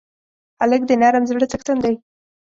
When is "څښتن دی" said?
1.51-1.95